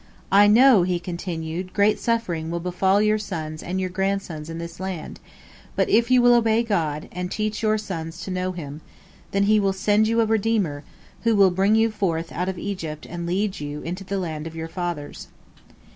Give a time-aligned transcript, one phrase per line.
[0.31, 4.79] "I know," he continued, "great suffering will befall your sons and your grandsons in this
[4.79, 5.19] land,
[5.75, 8.81] but if you will obey God, and teach your sons to know Him,
[9.29, 10.83] then He will send you a redeemer,
[11.21, 14.55] who will bring you forth out of Egypt and lead you into the land of
[14.55, 15.27] your fathers."